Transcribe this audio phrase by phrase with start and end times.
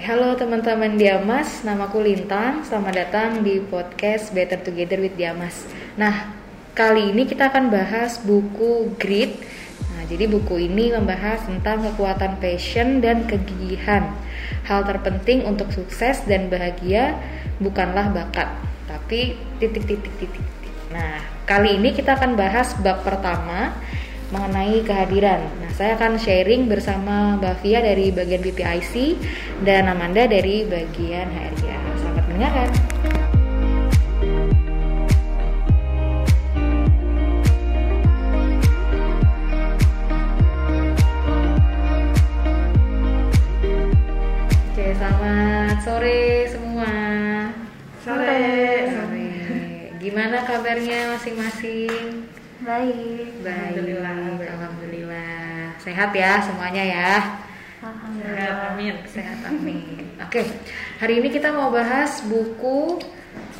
[0.00, 2.64] halo teman-teman Diamas, namaku Lintang.
[2.64, 5.68] Selamat datang di podcast Better Together with Diamas.
[6.00, 6.32] Nah,
[6.72, 9.36] kali ini kita akan bahas buku Grit.
[9.92, 14.16] Nah, jadi buku ini membahas tentang kekuatan passion dan kegigihan.
[14.64, 17.20] Hal terpenting untuk sukses dan bahagia
[17.60, 18.48] bukanlah bakat,
[18.88, 20.40] tapi titik-titik-titik.
[20.96, 23.76] Nah, kali ini kita akan bahas bab pertama
[24.30, 25.42] mengenai kehadiran.
[25.42, 29.18] Nah, saya akan sharing bersama Mbak Fia dari bagian BPIC
[29.66, 31.78] dan Amanda dari bagian HRIA.
[31.98, 32.70] Selamat mendengarkan.
[44.70, 46.94] Oke, selamat sore semua.
[48.06, 48.46] Sore.
[48.94, 49.30] Sore.
[49.98, 52.29] Gimana kabarnya masing-masing?
[52.60, 53.40] Baik.
[53.40, 54.16] Baik, Alhamdulillah.
[54.36, 55.60] alhamdulillah.
[55.80, 57.10] Sehat ya semuanya ya.
[58.20, 58.94] Sehat, amin.
[59.08, 60.04] Sehat, amin.
[60.28, 60.44] Oke,
[61.00, 63.00] hari ini kita mau bahas buku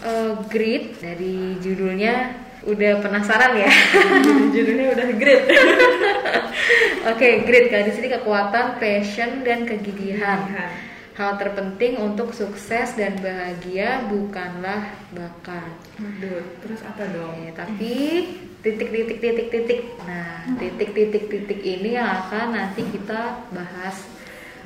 [0.05, 2.28] eh, Grit dari judulnya
[2.69, 3.72] udah penasaran ya.
[4.55, 5.48] Judulnya udah great.
[7.16, 10.44] Oke, Grit kan di sini kekuatan, passion dan kegigihan.
[11.16, 15.72] Hal terpenting untuk sukses dan bahagia bukanlah bakat.
[15.97, 17.32] Waduh, terus apa dong?
[17.32, 17.94] Oke, tapi
[18.61, 19.80] titik titik titik titik.
[20.05, 23.97] Nah, titik titik titik ini yang akan nanti kita bahas.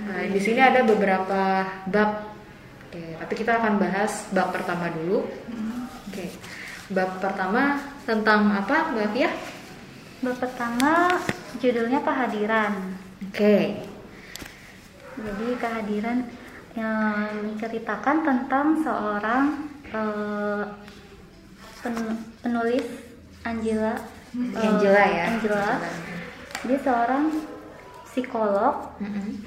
[0.03, 2.34] Nah, di sini ada beberapa bab.
[2.91, 5.27] Oke, tapi kita akan bahas bab pertama dulu.
[6.11, 6.27] Oke.
[6.91, 9.31] Bab pertama tentang apa, Mbak Fia?
[10.22, 11.19] Bab pertama
[11.62, 12.98] judulnya kehadiran.
[13.31, 13.87] Oke.
[15.15, 16.27] Jadi kehadiran
[16.75, 20.62] yang menceritakan tentang seorang eh,
[21.87, 23.03] pen- penulis
[23.45, 23.95] Angela
[24.34, 25.25] eh, Angela ya.
[25.31, 25.73] Angela.
[26.64, 27.25] Dia seorang
[28.09, 29.44] psikolog Mm-mm.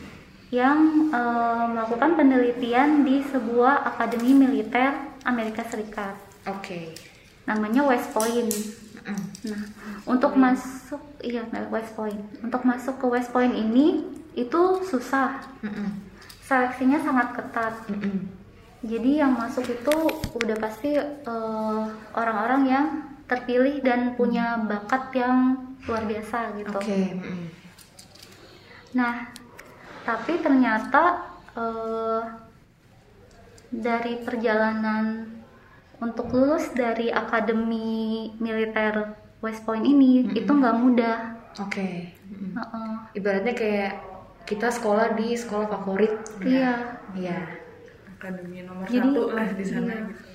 [0.54, 4.96] yang eh, melakukan penelitian di sebuah akademi militer
[5.28, 6.16] Amerika Serikat.
[6.48, 6.96] Oke.
[7.50, 8.54] Namanya West Point.
[9.04, 9.20] Mm-mm.
[9.52, 9.62] Nah,
[10.08, 11.44] untuk masuk iya
[11.74, 12.22] West Point.
[12.40, 15.42] Untuk masuk ke West Point ini itu susah.
[15.66, 16.06] Mm-mm.
[16.46, 17.76] Seleksinya sangat ketat.
[17.92, 18.30] Mm-mm.
[18.88, 19.96] Jadi yang masuk itu
[20.38, 21.84] udah pasti eh,
[22.14, 22.88] orang-orang yang
[23.28, 25.38] terpilih dan punya bakat yang
[25.84, 26.80] luar biasa gitu.
[26.80, 27.00] Oke.
[27.14, 27.52] Mm-mm.
[28.96, 29.30] Nah,
[30.04, 31.04] tapi ternyata
[31.54, 32.22] eh,
[33.68, 35.28] dari perjalanan
[36.00, 40.40] untuk lulus dari akademi militer West Point ini Mm-mm.
[40.40, 41.18] itu nggak mudah.
[41.60, 42.16] Oke.
[42.32, 42.52] Mm-mm.
[42.56, 42.92] Heeh.
[43.14, 43.94] Ibaratnya kayak
[44.48, 46.16] kita sekolah di sekolah favorit.
[46.40, 47.40] Iya, Iya.
[48.18, 50.00] akademi nomor Jadi, satu lah di sana iya.
[50.10, 50.26] gitu.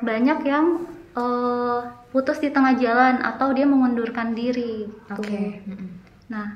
[0.00, 0.66] banyak yang
[1.14, 1.78] eh,
[2.10, 4.86] putus di tengah jalan atau dia mengundurkan diri.
[4.86, 5.14] gitu.
[5.14, 5.62] Oke.
[5.62, 5.88] Mm-mm.
[6.28, 6.48] Nah,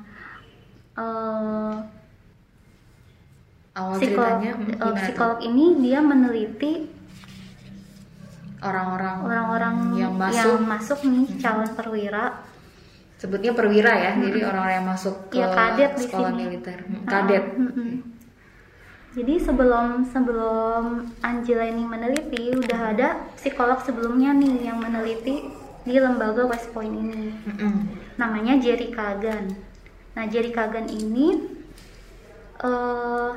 [0.94, 1.74] eh,
[3.72, 4.94] Awal psikolog, ceritanya tuh?
[4.98, 6.91] psikolog ini dia meneliti
[8.58, 12.42] orang-orang orang-orang yang masuk masuk nih calon perwira
[13.14, 16.40] sebutnya perwira ya jadi orang-orang yang masuk ke Iya, kadet di sekolah sini.
[16.42, 17.90] militer Mm, kadet mm-mm.
[19.16, 23.08] Jadi sebelum sebelum Angela ini meneliti udah ada
[23.41, 25.48] psikolog sebelumnya nih yang meneliti
[25.88, 27.32] di lembaga West Point ini.
[27.32, 27.88] Mm-mm.
[28.20, 29.48] Namanya Jerry Kagan.
[30.12, 31.41] Nah Jerry Kagan ini
[32.60, 33.32] eh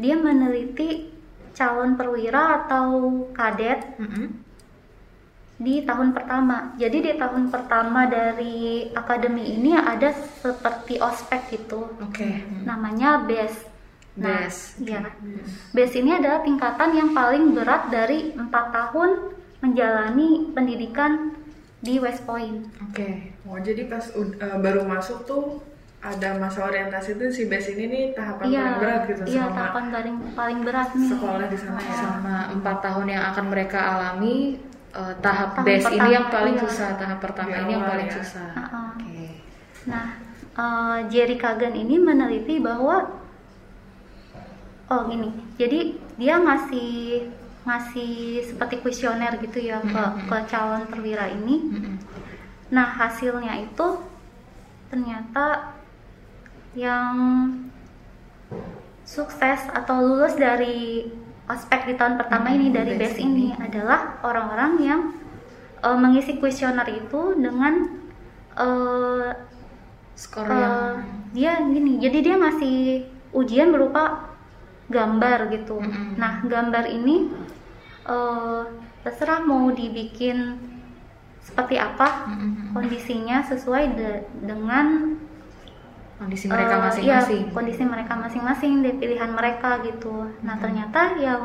[0.00, 1.14] dia meneliti
[1.54, 4.26] calon perwira atau kadet Mm-mm.
[5.62, 6.74] di tahun pertama.
[6.74, 10.10] Jadi di tahun pertama dari akademi ini ada
[10.42, 11.86] seperti ospek gitu.
[12.02, 12.66] oke Mm.
[12.66, 13.71] Namanya BES.
[14.14, 15.00] Nah, BES, iya.
[15.72, 21.32] BES ini adalah tingkatan yang paling berat dari empat tahun menjalani pendidikan
[21.78, 22.68] di West Point.
[22.82, 23.08] oke
[23.42, 25.64] Oh jadi pas eh, baru masuk tuh
[25.98, 29.54] ada masa orientasi tuh si base ini nih tahapan Iya, paling berat gitu iya selama
[29.54, 31.08] tahapan paling paling berat nih.
[31.08, 31.94] sekolah di sana ya.
[31.94, 34.36] selama empat tahun yang akan mereka alami
[34.92, 36.62] eh, tahap Tahun base ini yang paling iya.
[36.62, 38.14] susah tahap pertama Di ini yang paling ya.
[38.14, 38.86] susah Uh-uh.
[38.92, 39.24] oke
[39.82, 40.06] Nah,
[40.54, 43.08] eh, Jerry Kagan ini meneliti bahwa
[44.90, 45.30] oh gini,
[45.60, 47.28] jadi dia ngasih
[47.62, 50.26] ngasih seperti kuesioner gitu ya ke Mm-mm.
[50.26, 51.62] ke calon perwira ini.
[51.62, 51.96] Mm-mm.
[52.72, 54.02] Nah, hasilnya itu
[54.90, 55.76] ternyata
[56.72, 57.14] yang
[59.04, 61.04] sukses atau lulus dari
[61.46, 65.00] ospek di tahun pertama Hmm, ini dari BES ini adalah orang-orang yang
[65.84, 67.92] eh, mengisi kuesioner itu dengan
[68.56, 69.28] eh,
[70.16, 70.96] skor eh, yang
[71.32, 73.04] dia gini, jadi dia ngasih
[73.36, 74.31] ujian berupa
[74.96, 75.76] gambar gitu.
[75.80, 76.14] Mm-mm.
[76.20, 77.16] Nah, gambar ini
[78.06, 78.62] eh,
[79.04, 80.38] terserah mau dibikin
[81.42, 82.70] seperti apa Mm-mm.
[82.76, 84.86] kondisinya sesuai de- dengan
[86.18, 87.40] kondisi mereka eh, masing-masing.
[87.42, 90.30] iya, kondisi mereka masing-masing pilihan mereka gitu.
[90.46, 90.62] Nah Hmm.
[90.62, 91.42] ternyata yang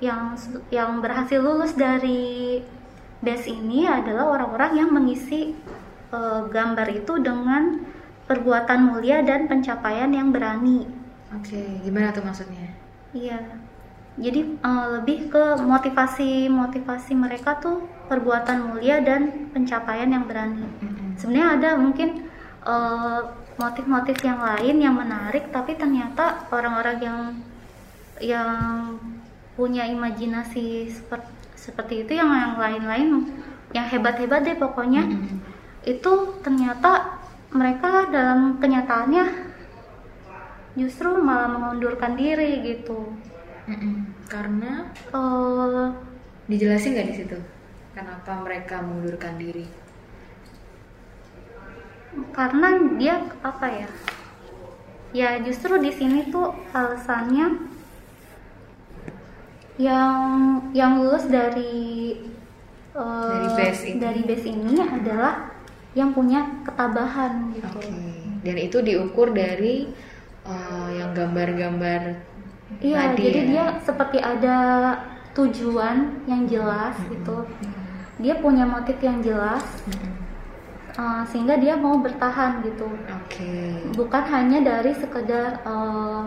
[0.00, 0.22] yang
[0.68, 2.60] yang berhasil lulus dari
[3.24, 5.56] BES ini adalah orang-orang yang mengisi
[6.12, 7.62] eh, gambar itu dengan
[8.28, 10.84] perbuatan mulia dan pencapaian yang berani.
[11.34, 12.70] Oke, gimana tuh maksudnya?
[13.10, 13.40] Iya.
[14.16, 20.64] Jadi eh, lebih ke motivasi motivasi mereka tuh perbuatan mulia dan pencapaian yang berani.
[20.80, 21.18] Mm-mm.
[21.18, 22.24] Sebenarnya ada mungkin
[22.64, 23.20] eh,
[23.56, 27.18] motif-motif yang lain yang menarik, tapi ternyata orang-orang yang
[28.16, 28.56] yang
[29.56, 33.26] punya imajinasi seperti seperti itu yang yang lain-lain
[33.74, 35.40] yang hebat-hebat deh pokoknya Mm-mm.
[35.82, 36.12] itu
[36.44, 37.18] ternyata
[37.50, 39.45] mereka dalam kenyataannya
[40.76, 43.10] justru malah mengundurkan diri gitu.
[43.66, 44.12] Mm-mm.
[44.28, 45.86] Karena Eh,
[46.46, 47.38] dijelasin nggak di situ
[47.90, 49.66] kenapa mereka mengundurkan diri?
[52.32, 53.90] karena dia apa ya?
[55.12, 57.60] Ya justru di sini tuh alasannya
[59.76, 60.16] yang
[60.72, 62.16] yang lulus dari
[62.96, 63.98] eh, Dari base ini.
[64.00, 65.52] dari base ini adalah
[65.92, 67.68] yang punya ketabahan gitu.
[67.80, 67.92] Oke.
[68.40, 69.92] Dan itu diukur dari
[70.46, 72.22] uh, yang gambar-gambar
[72.82, 73.46] Iya, tadi jadi ya?
[73.46, 74.56] dia seperti ada
[75.38, 77.46] tujuan yang jelas gitu.
[78.18, 80.12] Dia punya motif yang jelas, Mm-mm.
[80.98, 82.88] uh, sehingga dia mau bertahan gitu.
[82.90, 83.86] Oke.
[83.94, 86.26] Bukan hanya dari sekedar uh,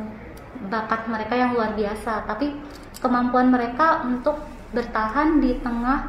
[0.71, 2.55] bakat mereka yang luar biasa, tapi
[3.03, 4.39] kemampuan mereka untuk
[4.71, 5.99] bertahan di tengah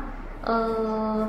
[0.44, 1.26] uh,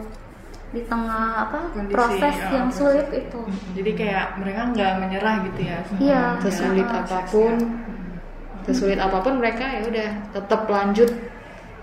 [0.72, 2.80] di tengah apa Kondisi, proses ya, yang proses.
[2.80, 3.42] sulit itu.
[3.76, 5.78] Jadi kayak mereka nggak menyerah gitu ya.
[6.00, 6.22] Iya.
[6.40, 7.54] Sesulit Ah, apa pun,
[8.64, 11.12] sesulit apa pun mereka ya udah tetap lanjut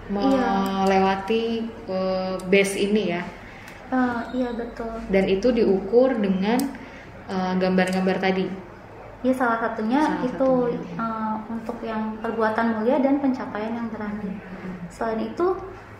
[0.08, 0.48] Iya.
[0.88, 1.44] melewati
[1.84, 3.22] uh, base ini ya.
[3.88, 4.88] Uh, iya betul.
[5.08, 6.56] Dan itu diukur dengan
[7.28, 8.48] uh, gambar-gambar tadi.
[9.20, 10.96] Ya salah satunya Salah itu satunya.
[10.96, 14.32] uh, untuk yang perbuatan mulia dan pencapaian yang berani.
[14.88, 15.46] Selain itu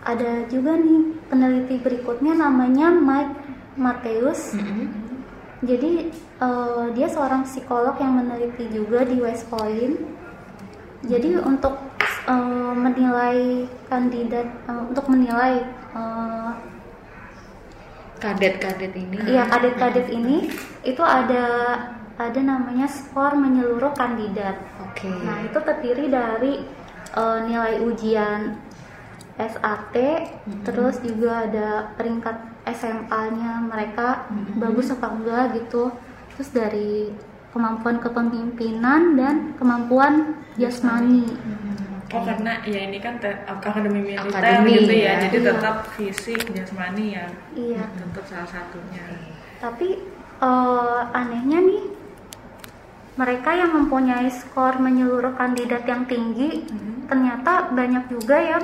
[0.03, 3.35] ada juga nih peneliti berikutnya namanya Mike
[3.75, 4.55] Mateus.
[4.55, 4.87] Mm-mm.
[5.59, 6.07] Jadi
[6.39, 9.99] uh, dia seorang psikolog yang meneliti juga di West Point.
[11.03, 11.79] Jadi untuk
[12.27, 15.63] uh, menilai kandidat uh, untuk menilai
[15.95, 16.55] uh,
[18.19, 19.15] Kadet-kadet ini.
[19.31, 20.51] Iya, kadet-kadet ini
[20.83, 21.47] itu ada
[22.19, 24.59] ada namanya skor menyeluruh kandidat.
[24.83, 25.07] Oke.
[25.07, 26.53] Nah, itu terdiri dari
[27.15, 28.59] eh, nilai ujian
[29.39, 29.95] SAT,
[30.67, 32.35] terus juga ada peringkat
[32.67, 34.27] SMA-nya mereka
[34.59, 35.95] bagus apa enggak gitu.
[36.35, 36.91] Terus dari
[37.49, 41.23] kemampuan kepemimpinan dan kemampuan jasmani.
[42.09, 45.13] Oh karena ya ini kan akademi militer Akademi, gitu ya.
[45.13, 45.47] ya, jadi Iya.
[45.53, 47.85] tetap fisik jasmani ya Iya.
[47.85, 49.05] tetap salah satunya.
[49.61, 49.89] Tapi
[50.39, 51.83] eh, anehnya nih,
[53.13, 56.63] mereka yang mempunyai skor menyeluruh kandidat yang tinggi,
[57.05, 58.63] ternyata banyak juga yang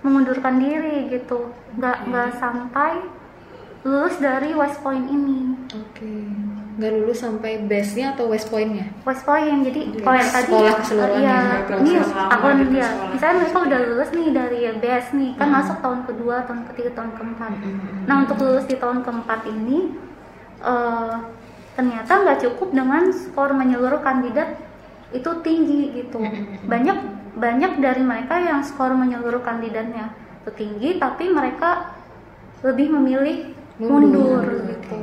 [0.00, 3.02] mengundurkan diri gitu, nggak nggak sampai
[3.82, 5.54] lulus dari West Point ini.
[5.70, 6.14] Oke.
[6.78, 8.86] Nggak lulus sampai base-nya atau west point-nya?
[9.02, 9.98] West Point jadi Oke.
[9.98, 11.18] kalau yang tadi Sekolah keseluruhannya.
[11.18, 11.90] iya, Proses ini
[12.62, 15.56] gitu ya misalnya mereka udah lulus nih dari BS nih kan Hmm.
[15.58, 18.06] masuk tahun kedua tahun ketiga tahun keempat Mm-mm.
[18.06, 19.78] nah untuk lulus di tahun keempat ini
[20.62, 21.14] eh,
[21.74, 24.54] ternyata nggak cukup dengan skor menyeluruh kandidat
[25.08, 26.20] itu tinggi gitu
[26.64, 26.98] banyak
[27.34, 30.12] banyak dari mereka yang skor menyeluruh kandidatnya
[30.42, 31.94] itu tinggi tapi mereka
[32.60, 34.42] lebih memilih Mundur.
[34.42, 34.98] mundur, gitu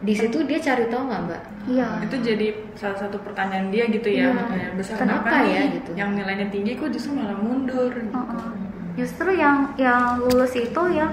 [0.00, 1.42] Di situ dia cari tahu nggak mbak?
[1.66, 4.36] iya Itu jadi salah satu pertanyaan dia gitu ya, Iya.
[4.36, 5.90] pertanyaan besar Kenapa kenapa ya, nih gitu?
[5.96, 8.12] yang nilainya tinggi kok justru malah mundur gitu.
[8.12, 8.52] Uh-uh.
[8.94, 11.10] Justru yang yang lulus itu yang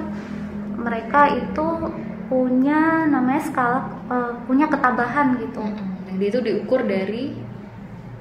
[0.76, 1.68] mereka itu
[2.28, 3.80] punya namanya skala
[4.12, 5.64] eh, punya ketabahan gitu.
[6.22, 7.34] Dan itu diukur dari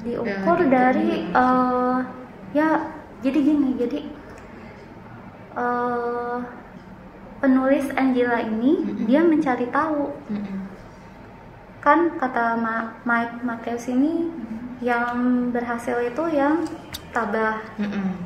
[0.01, 0.25] Diukur
[0.57, 0.73] Ya, gitu.
[0.73, 1.99] dari eh,
[2.57, 2.69] ya
[3.21, 4.01] jadi gini, jadi
[5.53, 6.37] eh,
[7.41, 9.05] penulis Angela ini Mm-mm.
[9.05, 10.57] dia mencari tahu Mm-mm.
[11.81, 14.33] kan kata Ma- Mike Mateus ini
[14.81, 15.13] yang
[15.53, 16.65] berhasil itu yang
[17.13, 18.17] tabah Mm-mm.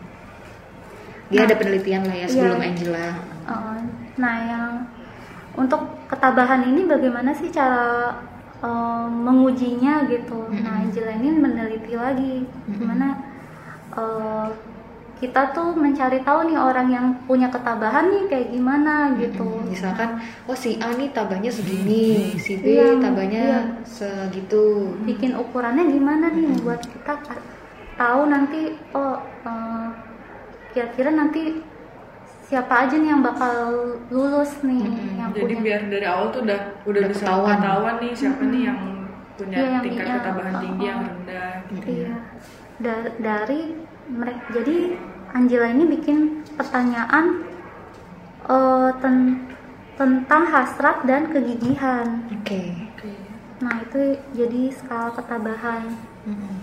[1.35, 2.69] Dia ada penelitian lah ya sebelum Iya.
[2.71, 3.07] Angela.
[3.51, 3.79] Uh,
[4.15, 4.71] nah, yang
[5.59, 8.15] untuk ketabahan ini bagaimana sih cara
[8.65, 10.49] uh, mengujinya gitu?
[10.49, 10.65] Mm-mm.
[10.65, 13.21] Nah, Angela ini meneliti lagi gimana
[13.93, 14.49] uh,
[15.21, 19.45] kita tuh mencari tahu nih orang yang punya ketabahan nih kayak gimana gitu.
[19.45, 19.71] Mm-mm.
[19.71, 23.61] Misalkan, oh si A nih tabahnya segini, si B Iya, tabahnya iya.
[23.85, 24.97] segitu.
[25.05, 27.15] bikin ukurannya gimana nih buat kita
[27.95, 29.89] tahu nanti oh uh,
[30.75, 31.63] kira-kira nanti
[32.45, 33.57] siapa aja nih yang bakal
[34.09, 35.17] lulus nih Mm-mm.
[35.17, 37.57] yang Jadi punya biar dari awal tuh udah udah Udah bisa ketahuan.
[37.57, 38.79] ketahuan nih siapa nih yang
[39.35, 41.09] punya Iya, yang tingkat iya, ketabahan oh, tinggi yang oh.
[41.09, 41.87] rendah gitu.
[41.89, 42.15] Iya.
[42.77, 43.61] Da- dari
[44.07, 44.77] mereka jadi
[45.33, 46.19] Angela ini bikin
[46.55, 47.25] pertanyaan
[48.45, 49.41] eh, ten-
[49.95, 52.23] tentang hasrat dan kegigihan.
[52.31, 52.63] Oke.
[52.93, 53.11] Oke.
[53.59, 54.01] Nah, itu
[54.35, 55.83] jadi skala ketabahan.
[56.25, 56.55] Mm-mm.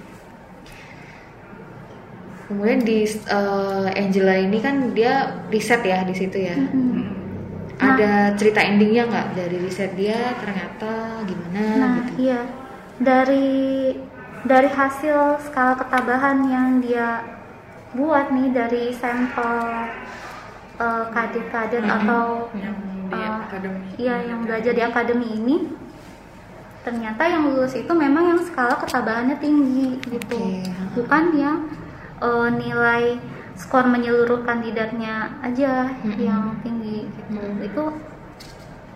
[2.52, 6.60] Kemudian di uh, Angela ini kan dia riset ya di situ ya.
[6.60, 6.84] Mm-mm.
[6.84, 7.08] Mm.
[7.80, 12.28] Ada cerita endingnya nggak dari riset dia ternyata gimana Nah, gitu?
[12.28, 12.42] iya.
[13.00, 13.50] Dari
[14.44, 17.24] dari hasil skala ketabahan yang dia
[17.96, 19.88] buat nih dari sampel
[20.76, 21.98] eh, kadet-kadet Mm-mm.
[22.04, 22.78] atau yang
[23.08, 25.58] di eh, akademi iya yang belajar di akademi ini
[26.82, 30.42] ternyata yang lulus itu memang yang skala ketabahannya tinggi gitu.
[30.42, 30.66] Oke.
[30.98, 31.70] Bukan yang
[32.54, 33.06] eh, nilai
[33.56, 36.18] skor menyeluruh kandidatnya aja Mm-mm.
[36.18, 37.38] yang tinggi gitu.
[37.38, 37.68] Mm-mm.
[37.68, 37.84] Itu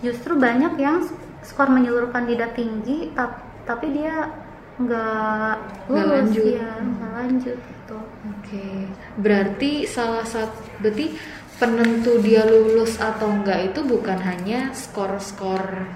[0.02, 1.06] justru banyak yang
[1.42, 4.30] skor menyeluruh kandidat tinggi tap- tapi dia
[4.76, 5.56] nggak
[5.88, 6.46] Nggak lulus lanjut.
[6.52, 7.98] ya nggak lanjut gitu
[8.28, 8.68] Oke,
[9.16, 11.16] berarti salah satu berarti
[11.56, 15.88] penentu dia lulus atau enggak itu bukan hanya skor-skor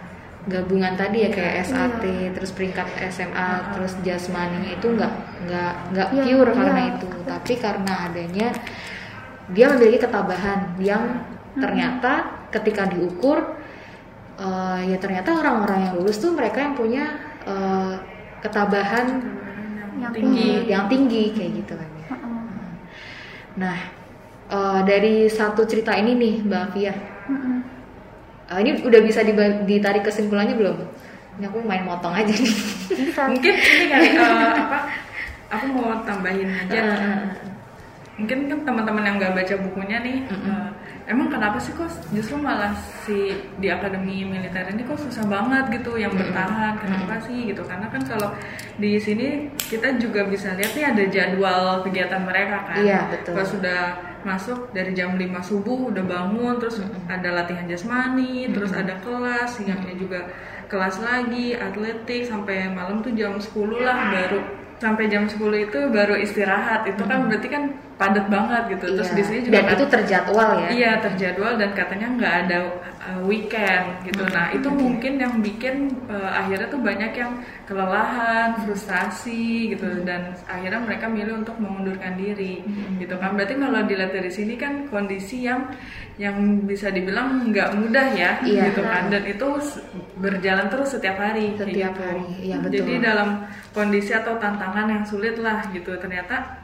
[0.50, 2.03] gabungan tadi ya kayak SAT,
[2.36, 5.13] terus peringkat SMA, terus jasmaninya itu enggak
[5.46, 6.91] enggak enggak Iya, pure karena iya.
[6.98, 8.48] itu, tapi karena adanya
[9.50, 11.03] dia memiliki ketabahan yang
[11.58, 12.13] ternyata
[12.53, 13.58] ketika diukur
[14.41, 17.06] eh, ya ternyata orang-orang yang lulus tuh mereka yang punya
[17.46, 17.96] eh,
[18.41, 19.08] ketabahan
[20.00, 20.50] yang tinggi.
[20.70, 22.08] yang tinggi kayak gitu kan ya.
[23.60, 23.77] Nah,
[24.50, 26.63] eh, dari satu cerita ini nih, Mbak
[27.29, 27.79] Heeh.
[28.50, 29.22] Eh, ini udah bisa
[29.63, 30.77] ditarik kesimpulannya belum?
[31.39, 32.53] Ini aku main motong aja nih.
[32.89, 34.20] bisa mungkin ini kali eh,
[34.60, 34.79] apa
[35.50, 37.18] aku mau tambahin aja Heeh.
[38.20, 40.51] mungkin kan teman-teman yang nggak baca bukunya nih Mm-mm.
[40.51, 40.68] eh,
[41.10, 45.98] emang kenapa sih kok justru malah si di akademi militer ini kok susah banget gitu
[45.98, 46.78] yang bertahan?
[46.78, 47.66] Kenapa sih gitu?
[47.66, 48.30] Karena kan kalau
[48.78, 52.86] di sini kita juga bisa lihat nih ada jadwal kegiatan mereka kan.
[52.86, 53.34] Iya, betul.
[53.34, 53.82] Pas sudah
[54.22, 59.96] masuk dari jam 5 subuh udah bangun terus ada latihan jasmani terus ada kelas siangnya
[59.96, 60.28] juga
[60.68, 64.39] kelas lagi atletik sampai malam tuh jam 10 lah baru
[64.78, 66.86] sampai jam 10 itu baru istirahat.
[66.86, 67.63] Itu kan berarti kan
[68.00, 69.18] padat banget gitu terus Iya.
[69.20, 70.68] di sini juga Dan kan- itu terjadwal ya.
[70.72, 72.58] Iya terjadwal dan katanya nggak ada
[73.03, 74.24] uh, weekend gitu.
[74.25, 75.75] Nah itu mungkin yang bikin
[76.08, 77.32] uh, akhirnya tuh banyak yang
[77.68, 82.63] kelelahan, frustasi gitu dan akhirnya mereka milih untuk mengundurkan diri
[82.98, 83.36] gitu kan.
[83.36, 85.68] Berarti kalau dilihat dari sini kan kondisi yang
[86.15, 88.63] yang bisa dibilang nggak mudah ya Iya.
[88.70, 89.48] gitu kan dan itu
[90.15, 92.01] berjalan terus setiap hari Setiap gitu.
[92.01, 92.75] hari, iya, betul.
[92.77, 93.29] Jadi dalam
[93.70, 96.59] kondisi atau tantangan yang sulit lah gitu ternyata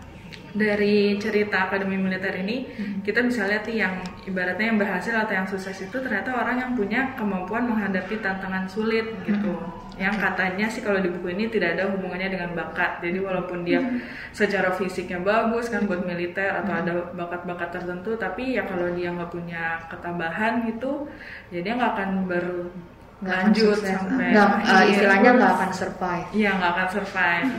[0.55, 3.03] dari cerita akademi militer ini Hmm.
[3.03, 6.71] kita bisa lihat nih yang ibaratnya yang berhasil atau yang sukses itu ternyata orang yang
[6.73, 9.99] punya kemampuan menghadapi tantangan sulit gitu Hmm.
[9.99, 13.83] yang katanya sih kalau di buku ini tidak ada hubungannya dengan bakat jadi walaupun dia
[13.83, 13.99] Hmm.
[14.31, 19.27] secara fisiknya bagus kan buat militer atau ada bakat-bakat tertentu tapi ya kalau dia nggak
[19.29, 21.03] punya ketabahan gitu
[21.51, 23.91] ya dia nggak akan berlanjut sukses.
[23.91, 24.87] sampai Nggak, eh, akhir.
[24.87, 26.27] istilahnya nggak akan survive.
[26.31, 27.49] Iya nggak akan survive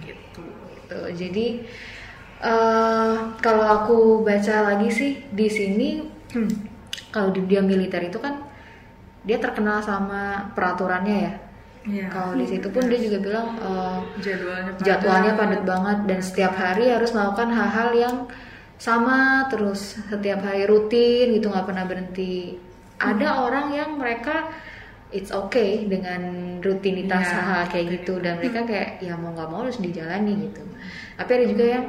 [0.00, 0.44] gitu.
[0.72, 1.00] Gitu.
[1.12, 1.46] Jadi
[2.42, 5.88] eh, kalau aku baca lagi sih di sini
[6.34, 6.52] hmm,
[7.10, 8.44] kalau di dia militer itu kan
[9.26, 11.34] dia terkenal sama peraturannya ya.
[11.88, 12.06] Iya.
[12.12, 14.84] Kalau di situ pun dia juga bilang eh, Jadwalnya padat.
[14.84, 18.16] jadwalnya padat banget dan setiap hari harus melakukan hal-hal yang
[18.78, 22.54] sama terus setiap hari rutin gitu nggak pernah berhenti.
[22.98, 24.50] Ada orang yang mereka
[25.10, 26.20] it's okay dengan
[26.60, 30.62] rutinitas Iya, hal-hal kayak gitu dan mereka kayak ya mau nggak mau harus dijalani gitu.
[31.16, 31.84] Tapi ada juga yang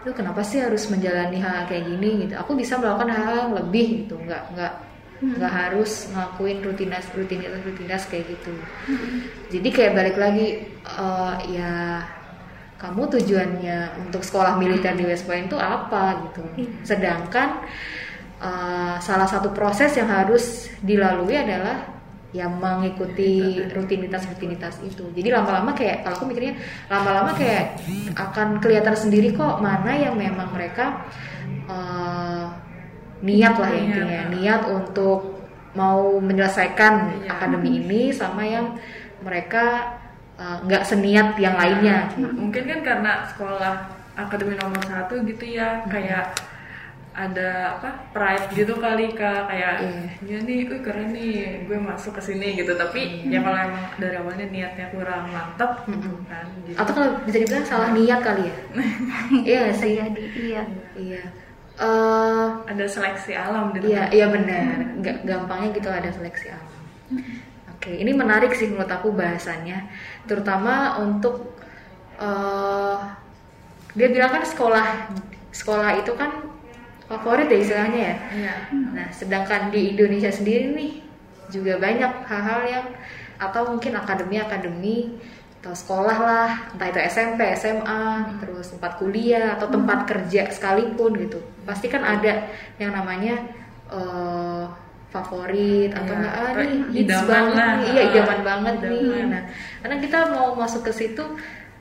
[0.00, 2.34] lu kenapa sih harus menjalani hal kayak gini gitu.
[2.40, 4.72] Aku bisa melakukan hal yang lebih gitu, nggak nggak
[5.20, 8.54] nggak harus ngelakuin rutinitas rutinitas rutinitas kayak gitu.
[9.52, 12.00] Jadi kayak balik lagi eh, ya
[12.80, 16.42] kamu tujuannya untuk sekolah militer di West Point itu apa gitu.
[16.80, 17.60] Sedangkan
[18.40, 21.99] eh, salah satu proses yang harus dilalui adalah
[22.30, 25.10] ya mengikuti rutinitas-rutinitas itu.
[25.10, 26.54] Jadi lama-lama kayak kalau aku mikirnya
[26.86, 27.82] lama-lama kayak
[28.14, 31.02] akan kelihatan sendiri kok mana yang memang mereka
[31.66, 32.46] eh,
[33.20, 35.42] niat lah ya intinya, niat untuk
[35.74, 37.30] mau menyelesaikan Iya.
[37.34, 38.78] akademi ini sama yang
[39.26, 39.98] mereka
[40.38, 42.14] eh, nggak seniat yang lainnya.
[42.14, 43.74] Mungkin kan karena sekolah
[44.14, 46.30] akademi nomor satu gitu ya, kayak
[47.10, 50.02] ada apa pride gitu kali kak kayak Iya.
[50.22, 52.78] ya nih, wih keren nih, gue masuk ke sini gitu.
[52.78, 56.46] Tapi ya kalau emang dari awalnya niatnya kurang mantap gitu kan.
[56.62, 58.56] Jadi, Atau kalau bisa dibilang salah niat kali ya?
[59.58, 59.98] iya sih.
[59.98, 60.62] jadi iya
[60.94, 61.22] Iya.
[61.80, 63.88] Eh, ada seleksi alam gitu.
[63.90, 64.94] Iya, iya benar.
[65.00, 66.68] Nggak gampangnya gitu ada seleksi alam.
[67.74, 69.88] Oke, ini menarik sih menurut aku bahasannya,
[70.28, 71.56] terutama untuk
[72.20, 72.96] eh,
[73.96, 74.86] dia bilang kan sekolah
[75.50, 76.30] sekolah itu kan
[77.10, 78.14] favorit ya istilahnya ya.
[78.30, 78.54] Iya.
[78.94, 81.02] Nah, sedangkan di Indonesia sendiri nih
[81.50, 82.86] juga banyak hal-hal yang
[83.34, 85.18] atau mungkin akademi-akademi
[85.60, 88.04] atau sekolah lah, entah itu SMP, SMA,
[88.40, 91.36] terus tempat kuliah atau tempat kerja sekalipun gitu.
[91.68, 92.48] Pasti kan ada
[92.80, 93.36] yang namanya
[93.90, 94.64] eh,
[95.10, 97.70] favorit atau Iya, enggak ah kayak nih hits banget lah.
[97.76, 99.00] nih, iya idaman banget nih.
[99.02, 99.26] Idaman.
[99.34, 99.42] Nah,
[99.82, 101.24] karena kita mau masuk ke situ,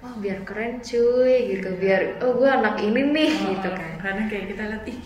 [0.01, 3.91] oh biar keren cuy gitu, biar oh gue anak ini nih Oh, gitu kan.
[4.01, 4.99] Karena kayak kita lihat ih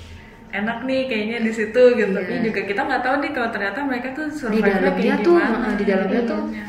[0.54, 2.14] enak nih kayaknya di situ gitu.
[2.14, 2.22] Iya.
[2.22, 5.58] Tapi juga kita nggak tahu nih kalau ternyata mereka tuh Di dalamnya tuh, gimana.
[5.66, 6.66] uh, di dalamnya tuh Iya.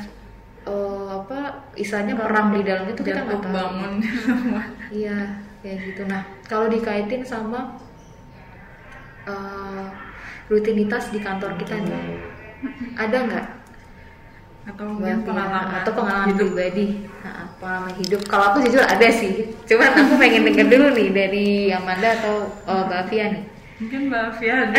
[0.65, 1.39] eh, apa
[1.77, 3.53] istilahnya perang di dalamnya tuh kita nggak tahu.
[3.53, 3.93] bangun.
[4.95, 5.17] Iya,
[5.61, 6.03] kayak gitu.
[6.07, 7.77] Nah, kalau dikaitin sama
[9.25, 9.85] eh,
[10.47, 12.21] rutinitas di kantor kita nih,
[12.95, 13.47] ada nggak
[14.65, 15.27] atau mungkin Fia?
[15.29, 16.47] pengalaman atau pengalaman hidup.
[16.49, 16.87] pribadi,
[17.21, 18.21] Nah, pengalaman hidup?
[18.25, 19.33] Kalau aku jujur ada sih,
[19.69, 23.45] cuman aku pengen denger dulu nih dari Amanda atau eh, Fia nih.
[23.81, 24.71] Mungkin Mbak Fia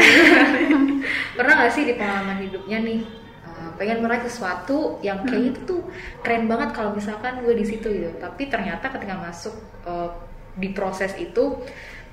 [1.38, 3.00] Pernah nggak sih di pengalaman hidupnya nih?
[3.46, 5.82] eh, pengen meraih sesuatu yang kayaknya itu tuh
[6.26, 8.10] keren banget kalau misalkan gue di situ gitu.
[8.18, 10.10] Tapi ternyata ketika masuk eh,
[10.56, 11.44] di proses itu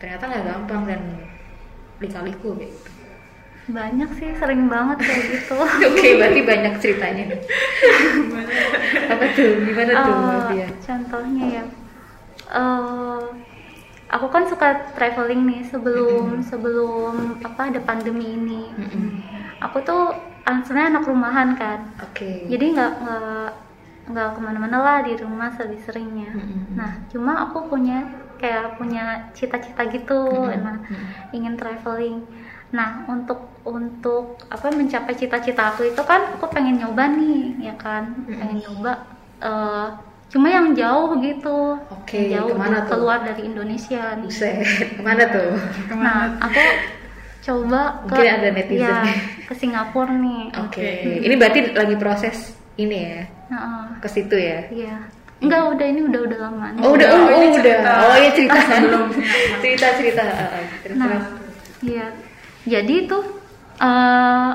[0.02, 1.00] ternyata nggak gampang dan
[2.02, 2.90] lika-liku gitu.
[3.70, 5.54] Banyak sih sering banget kayak gitu.
[5.88, 7.40] Oke berarti banyak ceritanya nih.
[9.06, 9.50] Apa tuh?
[9.62, 10.68] Gimana tuh Mbak Eh, Fia?
[10.82, 11.64] contohnya ya.
[12.52, 13.20] Eh,
[14.12, 18.62] aku kan suka traveling nih sebelum sebelum apa ada pandemi ini.
[18.76, 19.09] Mm-mm.
[19.64, 20.12] aku tuh
[20.45, 21.81] ah, sebenarnya anak rumahan kan.
[22.04, 22.45] Oke.
[22.47, 23.50] Jadi nggak nggak
[24.12, 26.75] nggak ke mana-mana lah di rumah sering-seringnya Mm-mm.
[26.75, 28.02] nah cuma aku punya
[28.37, 30.28] kayak punya cita-cita gitu.
[30.28, 30.61] Mm-mm.
[30.61, 31.33] nah Mm-mm.
[31.33, 32.26] ingin traveling.
[32.75, 38.26] Nah untuk untuk apa mencapai cita-cita aku itu kan aku pengen nyoba nih ya kan.
[38.28, 38.93] Pengen nyoba
[39.41, 39.89] eh,
[40.32, 42.88] cuma yang jauh gitu Oke, yang jauh ke mana tuh?
[42.90, 44.64] keluar dari Indonesia nih Buset,
[44.97, 45.52] ke mana tuh?
[45.92, 46.62] nah aku
[47.42, 48.80] coba ke Mungkin ada netizen.
[48.80, 49.02] ya,
[49.45, 50.88] ke Singapura nih Oke,
[51.21, 52.36] ini berarti lagi proses
[52.75, 54.64] ini ya, Nah, ke situ ya?
[54.66, 54.97] Iya.
[55.38, 56.66] Enggak, udah ini udah udah lama.
[56.73, 56.80] nih.
[56.80, 57.52] Oh udah, oh, Oh, oh, udah.
[57.52, 57.90] cerita.
[58.00, 59.25] Oh iya cerita Sebelumnya.
[59.62, 60.23] cerita cerita.
[60.25, 60.49] Ah,
[60.80, 61.26] terus, Nah, terus.
[61.82, 62.06] iya.
[62.64, 63.18] Jadi itu
[63.76, 64.50] eh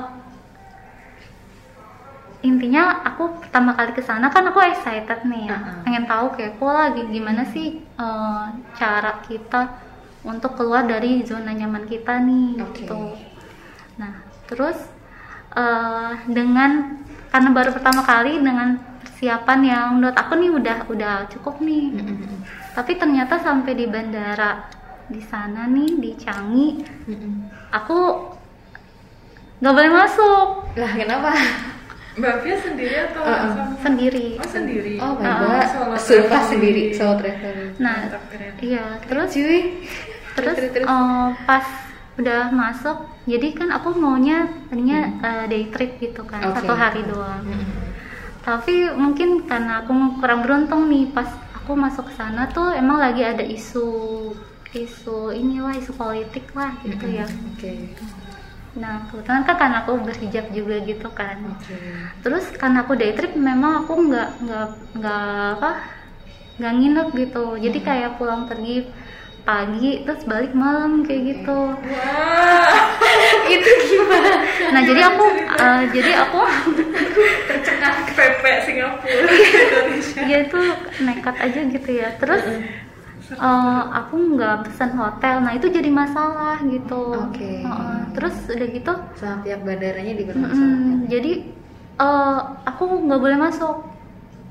[2.38, 5.58] intinya aku pertama kali ke sana kan aku excited nih ya.
[5.58, 5.82] Uh-uh.
[5.82, 8.44] Pengen tahu kepo lagi gimana sih eh,
[8.78, 9.74] cara kita
[10.22, 12.86] untuk keluar dari zona nyaman kita nih Oke.
[12.86, 13.18] gitu.
[13.98, 14.78] Nah, terus
[15.58, 21.58] eh, dengan karena baru pertama kali dengan persiapan yang menurut aku nih udah udah cukup
[21.58, 21.90] nih.
[21.90, 22.38] Mm-mm.
[22.78, 24.70] Tapi ternyata sampai di bandara
[25.10, 27.50] di sana nih di Canggih, Mm-mm.
[27.74, 27.98] aku
[29.58, 30.46] nggak boleh masuk
[30.78, 31.34] Lah kenapa?
[32.18, 33.48] Mbak Fia sendiri atau Uh-uh.
[33.48, 33.64] sama?
[33.78, 34.26] sendiri.
[34.36, 34.94] Oh sendiri.
[34.98, 36.48] Oh my Ah, god, solo sumpah traveling.
[36.48, 37.72] sendiri solo traveling.
[37.78, 37.96] Nah,
[38.58, 39.60] iya terus Cuy,
[40.34, 40.86] terus terus, terus.
[40.86, 41.66] eh, pas
[42.14, 46.50] udah masuk, jadi kan aku maunya tadinya eh, day trip gitu kan, Hmm.
[46.50, 46.58] Oke.
[46.60, 47.42] satu hari doang.
[47.44, 47.86] Mm-mm.
[48.40, 53.22] Tapi mungkin karena aku kurang beruntung nih pas aku masuk ke sana tuh emang lagi
[53.22, 53.86] ada isu
[54.68, 57.18] isu inilah isu politik lah gitu Mm-mm.
[57.18, 57.26] ya.
[57.46, 57.72] Oke,
[58.78, 61.36] Nah kebetulan kan karena aku berhijab juga gitu kan.
[61.42, 61.76] oke.
[62.22, 65.70] Terus karena aku day trip memang aku nggak nggak nggak apa
[66.58, 67.44] nggak nginep gitu.
[67.58, 68.86] Jadi kayak pulang pergi
[69.42, 71.58] pagi terus balik malam kayak gitu.
[71.72, 72.84] Wah,
[73.54, 74.32] Itu gimana?
[74.76, 75.24] Nah jadi aku
[75.56, 76.40] eh, jadi aku
[77.48, 80.20] tercengang PP Singapura Indonesia.
[80.28, 80.58] ya itu
[81.00, 82.08] nekat aja gitu ya.
[82.20, 82.44] Terus
[83.36, 85.36] eh, aku nggak pesan hotel.
[85.44, 87.02] Nah itu jadi masalah gitu.
[87.28, 87.62] Oke.
[87.64, 87.98] Heeh.
[88.16, 91.32] Terus udah gitu Sama pihak bandaranya di mm-mm, jadi
[92.00, 93.76] eh, aku nggak boleh masuk.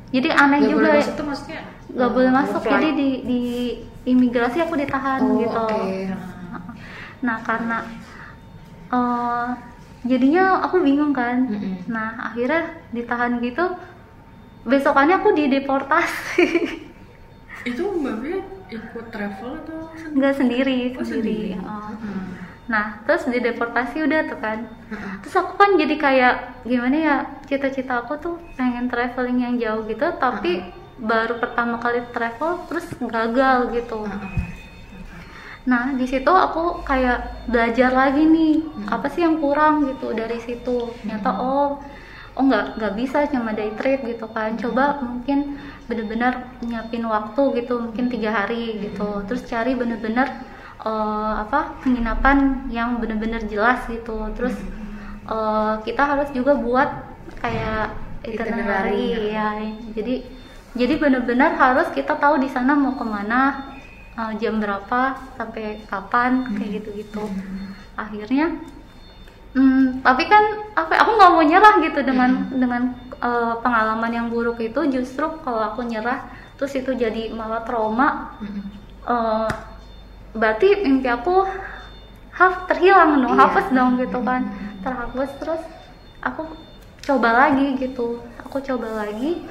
[0.07, 0.99] Jadi aneh Gak juga boleh ya.
[1.03, 1.61] masuk tuh maksudnya?
[1.87, 2.73] nggak eh, boleh masuk flight.
[2.77, 3.41] jadi di di
[4.07, 5.83] imigrasi aku ditahan Oh, gitu oke.
[7.23, 7.77] nah karena
[8.91, 9.47] eh,
[10.07, 11.87] jadinya aku bingung kan Mm-mm.
[11.91, 12.61] nah akhirnya
[12.95, 13.65] ditahan gitu
[14.67, 16.45] besokannya aku dideportasi
[17.67, 20.15] Itu Mbak Fia ikut travel atau sendiri?
[20.15, 21.65] nggak sendiri Oh, sendiri sendiri.
[21.65, 21.91] Oh.
[21.97, 22.27] Hmm.
[22.67, 24.60] nah terus dideportasi udah tuh kan
[25.23, 27.15] terus aku kan jadi kayak gimana ya
[27.47, 33.69] cita-cita aku tuh pengen traveling yang jauh gitu tapi baru pertama kali travel terus gagal
[33.69, 34.01] gitu.
[35.67, 40.95] Nah, di situ aku kayak belajar lagi nih, apa sih yang kurang gitu dari situ.
[41.03, 41.84] Ternyata oh,
[42.38, 44.54] oh nggak nggak bisa cuma day trip gitu kan.
[44.56, 45.58] Coba mungkin
[45.89, 49.26] bener-bener nyiapin waktu gitu, mungkin tiga hari gitu.
[49.26, 50.30] Terus cari bener-bener
[50.86, 54.30] eh, apa penginapan yang bener-bener jelas gitu.
[54.38, 54.56] Terus
[55.28, 56.89] eh, kita harus juga buat
[57.41, 59.56] kayak itinerary ya
[59.95, 60.15] jadi
[60.78, 63.73] jadi benar-benar harus kita tahu di sana mau ke mana
[64.17, 67.26] uh, jam berapa sampai kapan kayak gitu-gitu
[67.97, 68.58] akhirnya
[69.55, 70.43] hmm, tapi kan
[70.75, 72.81] apa aku nggak mau nyerah gitu dengan dengan
[73.21, 74.79] uh, pengalaman yang buruk itu.
[74.91, 78.36] Justru kalau aku nyerah terus itu jadi malah trauma.
[79.07, 79.47] Uh,
[80.36, 81.47] berarti mimpi aku
[82.36, 83.41] half terhilang dong Iya.
[83.47, 84.41] hapus dong gitu kan.
[84.83, 85.62] Terhapus terus
[86.21, 86.43] aku
[87.07, 88.21] coba lagi gitu.
[88.45, 89.43] Aku coba lagi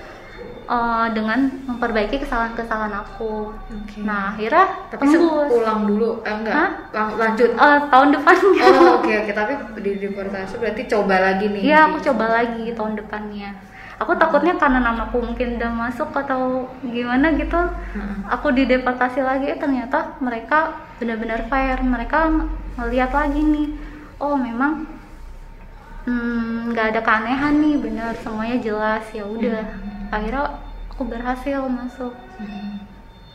[0.67, 4.03] uh, dengan memperbaiki kesalahan-kesalahan aku Oke.
[4.03, 6.71] nah akhirnya tapi tembus ulang dulu eh, enggak Hah?
[6.93, 11.63] Lang- lanjut Eh, tahun depannya oh oke oke tapi di deportasi berarti coba lagi nih
[11.65, 13.51] Iya, aku coba lagi tahun depannya.
[13.97, 18.17] Aku takutnya karena namaku mungkin udah masuk atau gimana gitu, Heeh.
[18.29, 19.49] aku dideportasi lagi.
[19.49, 20.69] Eh, ternyata mereka
[21.01, 21.81] benar-benar fair.
[21.81, 22.29] Mereka
[22.77, 23.73] melihat lagi nih,
[24.21, 24.85] oh memang
[26.05, 29.05] hmm, nggak ada keanehan nih, benar semuanya jelas.
[29.13, 29.65] Ya udah,
[30.11, 32.13] akhirnya aku berhasil masuk.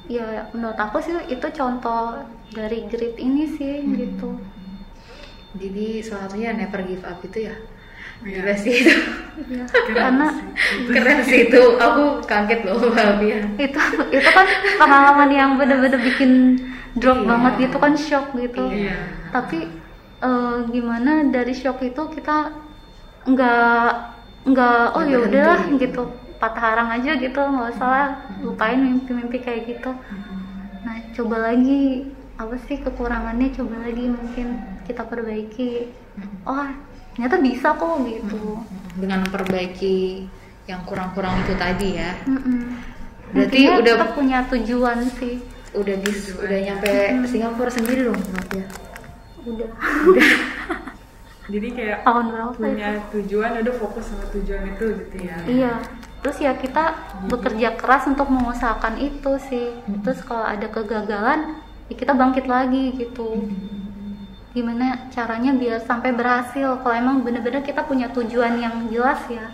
[0.10, 2.20] Ya menurut aku sih itu contoh
[2.52, 4.36] dari grit ini sih gitu.
[5.52, 7.56] jadi salah satunya never give up itu ya?
[8.24, 8.40] Iya.
[8.40, 8.96] gila sih itu.
[9.52, 10.28] Ya, karena
[10.88, 11.62] keren sih itu.
[11.76, 13.40] Aku kaget loh Mbak Bia.
[13.58, 13.80] Itu
[14.12, 16.56] itu kan pengalaman yang bener-bener bikin
[16.96, 17.28] drop Iya.
[17.28, 18.64] banget gitu kan shock gitu.
[18.68, 18.96] Iya.
[19.32, 19.64] tapi
[20.20, 22.52] eh, gimana dari shock itu kita
[23.24, 23.92] nggak
[24.44, 26.04] nggak oh ya udahlah gitu
[26.42, 28.08] patah arang aja gitu nggak usah lah
[28.42, 29.94] lupain mimpi-mimpi kayak gitu.
[30.82, 33.54] Nah coba lagi apa sih kekurangannya?
[33.54, 34.48] Coba lagi mungkin
[34.90, 35.94] kita perbaiki.
[36.42, 36.66] Oh
[37.14, 38.58] ternyata bisa kok gitu.
[38.98, 40.26] Dengan memperbaiki
[40.66, 42.18] yang kurang-kurang itu tadi ya.
[42.26, 42.82] Mm-mm.
[43.32, 45.36] Berarti Intinya udah- kita punya tujuan sih.
[45.78, 46.90] Udah di udah nyampe
[47.30, 48.66] Singapura sendiri dong Mbak Bia
[49.46, 49.70] udah.
[51.52, 53.02] Jadi kayak tahun berapa punya ya?
[53.12, 55.38] tujuan udah fokus sama tujuan itu gitu ya.
[55.50, 55.74] Iya.
[56.22, 56.94] Terus ya kita
[57.26, 59.74] bekerja keras untuk mengusahakan itu sih.
[60.06, 61.58] Terus kalau ada kegagalan,
[61.90, 63.50] ya kita bangkit lagi gitu.
[64.54, 66.78] Gimana caranya biar sampai berhasil?
[66.84, 69.50] Kalau emang bener-bener kita punya tujuan yang jelas ya.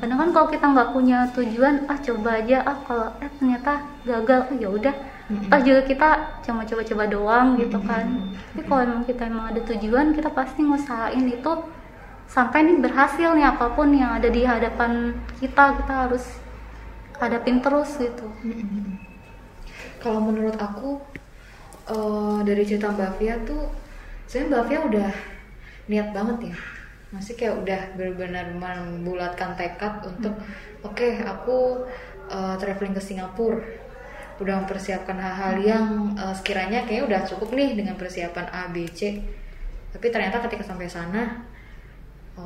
[0.00, 3.72] Karena kan kalau kita nggak punya tujuan, ah coba aja, ah kalau eh ternyata
[4.08, 4.94] gagal, oh, ya udah.
[5.30, 6.08] Toh juga kita
[6.42, 8.06] cuma coba-coba doang gitu kan.
[8.50, 11.52] Tapi kalau emang kita emang ada tujuan, kita pasti ngusahain itu
[12.30, 16.24] sampai nih berhasil nih apa pun yang ada di hadapan kita, kita harus
[17.18, 18.30] hadapin terus gitu.
[20.00, 20.98] kalau menurut aku
[21.90, 23.68] eh, dari cerita Mbak Fia tuh
[24.24, 25.10] sebenarnya Mbak Fia udah
[25.90, 26.56] niat banget ya.
[27.10, 30.34] Masih kayak udah benar-benar membulatkan tekad untuk
[30.80, 31.84] oke aku
[32.32, 33.60] eh, traveling ke Singapura.
[34.40, 39.20] Udah mempersiapkan hal-hal yang eh, sekiranya kayaknya udah cukup nih dengan persiapan A B C.
[39.90, 41.44] Tapi ternyata ketika sampai sana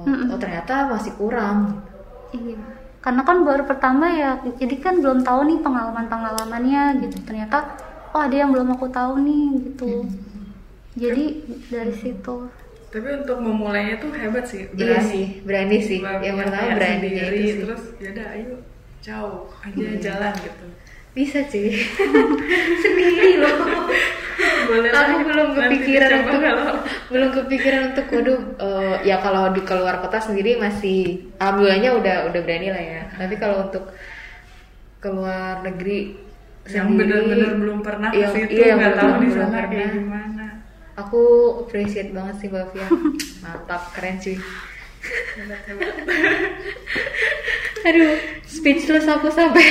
[0.02, 1.78] oh, oh ternyata masih kurang
[2.34, 2.58] Iya.
[2.98, 7.22] Karena kan baru pertama ya, jadi kan belum tahu nih pengalaman-pengalamannya gitu.
[7.22, 7.78] Ternyata
[8.10, 10.08] oh ada yang belum aku tahu nih gitu.
[10.96, 11.24] Jadi
[11.68, 12.48] dari situ.
[12.88, 15.10] Tapi untuk memulainya tuh hebat sih, iya berani.
[15.10, 18.54] sih berani sih Mbak yang Mia pertama beraninya sendiri, itu sih terus yaudah ayo
[18.98, 19.92] jauh aja Iya.
[20.00, 20.66] jalan gitu.
[21.10, 21.68] bisa sih
[22.82, 23.58] sendiri loh
[24.64, 26.66] Boleh aku belum kepikiran untuk kalau
[27.10, 32.40] belum kepikiran untuk waduh eh, ya kalau di keluar kota sendiri masih alhamdulillahnya udah udah
[32.42, 33.02] berani lah ya.
[33.14, 33.84] Tapi kalau untuk
[34.98, 36.16] keluar negeri
[36.64, 40.46] yang benar-benar belum pernah ke yang- situ iya, nggak tahu di sana kayak gimana.
[40.96, 41.20] aku
[41.60, 42.88] appreciate banget sih Mbak Fia.
[43.44, 44.40] Mantap keren cuy
[47.84, 48.16] aduh
[48.48, 49.60] speechless aku sampai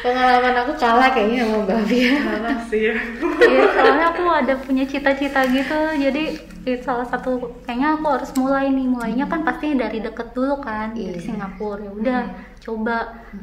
[0.00, 2.94] pengalaman aku kalah kayaknya sama Mbak Fia Salah sih ya.
[3.44, 5.78] Iya, soalnya aku ada punya cita-cita gitu.
[5.98, 6.22] Jadi
[6.64, 8.86] itu salah satu kayaknya aku harus mulai nih.
[8.88, 11.24] Mulainya kan pasti dari deket dulu kan, dari Iya.
[11.24, 11.84] Singapura.
[11.84, 12.22] Ya udah,
[12.64, 12.96] coba.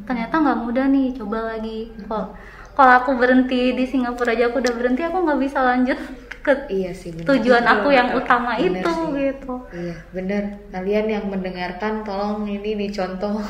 [0.05, 1.93] Ternyata nggak mudah nih, coba lagi.
[2.05, 2.33] Kalau
[2.75, 5.99] kalau aku berhenti di Singapura aja aku udah berhenti, aku nggak bisa lanjut
[6.45, 9.09] ke iya sih benar tujuan aku yang utama bener itu sih.
[9.17, 9.53] gitu.
[9.73, 10.43] Iya, benar.
[10.69, 13.41] Kalian yang mendengarkan tolong ini dicontoh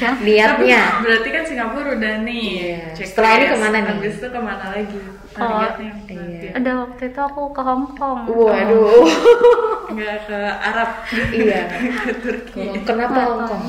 [0.00, 0.16] Ya.
[0.24, 1.04] niatnya.
[1.04, 2.48] Berarti kan Singapura udah nih.
[2.72, 2.82] Iya.
[2.96, 3.92] Setelah ini ke mana nih?
[3.92, 4.98] Habis itu ke mana lagi?
[5.34, 6.14] Oh, nanti.
[6.16, 6.50] iya.
[6.54, 8.20] Ada waktu itu aku ke Hong Kong.
[8.24, 9.04] Waduh.
[9.92, 10.90] Nggak ke Arab.
[11.30, 11.60] iya.
[12.06, 12.64] ke Turki.
[12.82, 13.64] Kenapa Hong Kong?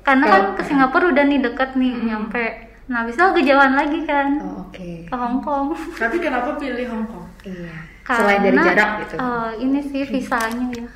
[0.00, 2.44] Karena kan ke Singapura udah nih deket nih nyampe.
[2.90, 5.06] Nah, bisa ke jalan lagi kan Oh, oke.
[5.06, 5.72] ke Hong Kong.
[5.94, 7.29] Tapi kenapa pilih Hong Kong?
[7.42, 7.72] Iya.
[8.02, 9.14] Selain dari Karena, jarak gitu.
[9.16, 10.86] eh, ini sih visanya ya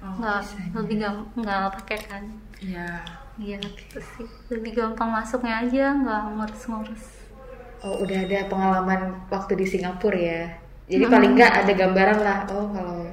[0.00, 0.70] Oh, nggak visanya.
[0.74, 2.22] lebih gam nggak pakai kan
[2.58, 2.88] Iya.
[3.36, 7.04] iya gitu sih lebih gampang masuknya aja nggak ngurus-ngurus
[7.80, 10.52] Oh, udah ada pengalaman waktu di Singapura ya.
[10.84, 12.38] Jadi paling nggak ada gambaran lah.
[12.46, 13.08] Oh, kalau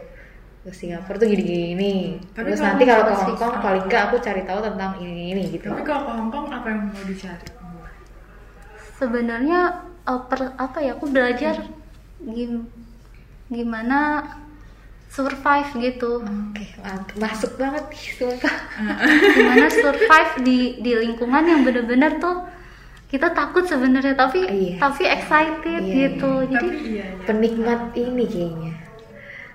[0.59, 2.19] ke Singapura tuh gini-gini.
[2.29, 4.59] Tapi Terus kalau nanti kalau ke mau Hong Kong sih- paling enggak aku cari tahu
[4.61, 5.67] tentang ini ini gitu.
[5.67, 7.47] Tapi kalau ke Hong Kong apa yang mau dicari?
[8.93, 9.59] sebenarnya
[10.03, 11.55] eh, per- apa ya aku belajar
[12.19, 12.69] gim-
[13.47, 14.23] gimana
[15.07, 17.15] survive gitu Oke, mantap.
[17.15, 18.55] masuk banget nih sumpah.
[19.35, 22.43] gimana survive di di lingkungan yang bener-bener tuh
[23.07, 24.75] kita takut sebenarnya tapi Iya.
[24.77, 27.23] tapi excited Iya, gitu jadi Tapi iya, iya.
[27.23, 28.73] Penikmat ini kayaknya.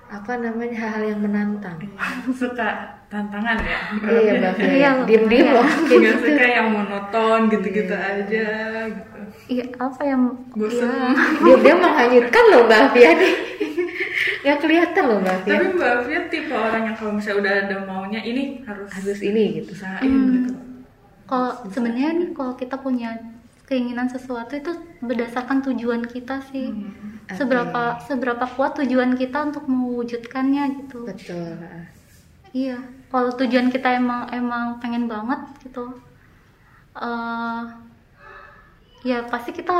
[0.09, 1.77] Apa namanya hal-hal yang menantang.
[2.33, 2.69] suka
[3.07, 3.77] tantangan ya.
[4.03, 4.65] Iya, Mbak Fia.
[4.67, 5.69] Iya, Diem-diem lumayan.
[5.85, 6.01] loh.
[6.01, 8.45] Gak suka yang monoton gitu-gitu aja
[8.89, 9.12] gitu.
[9.45, 10.87] Iya apa yang Bosen.
[10.89, 11.13] iya.
[11.39, 13.33] Diam-diam menghanyutkan loh Mbak Fia nih.
[14.43, 15.51] Gak kelihatan loh Mbak Fia.
[15.53, 19.43] Tapi Mbak Fia tipe orang yang kalau misalnya udah ada maunya ini harus Harus ini
[19.57, 19.71] gitu.
[19.73, 20.31] usahain Hmm.
[20.37, 20.53] gitu.
[21.23, 23.15] kalau sebenarnya nih kalau kita punya
[23.63, 27.15] keinginan sesuatu itu berdasarkan tujuan kita sih Hmm.
[27.23, 27.33] Oke.
[27.33, 31.55] seberapa seberapa kuat tujuan kita untuk mewujudkannya gitu Betul.
[32.51, 32.75] iya
[33.07, 35.95] kalau tujuan kita emang emang pengen banget gitu
[36.93, 37.61] eh
[39.03, 39.75] ya pasti kita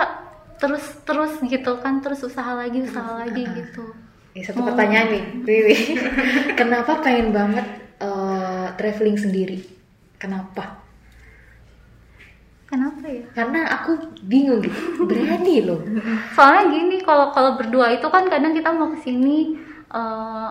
[0.56, 3.84] terus terus gitu kan terus usaha lagi usaha lagi gitu
[4.32, 4.66] Ini satu Oh.
[4.66, 5.76] pertanyaan nih, Wiwi.
[6.60, 7.68] Kenapa pengen banget
[8.00, 9.62] eh, traveling sendiri?
[10.16, 10.82] Kenapa?
[12.66, 13.92] kenapa ya Karena aku
[14.24, 15.06] bingung gitu.
[15.06, 15.78] Berani loh.
[16.34, 19.54] soalnya gini kalau kalau berdua itu kan kadang kita mau ke sini
[19.88, 20.50] eh